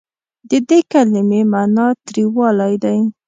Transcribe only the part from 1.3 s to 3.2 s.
معني تریوالی دی.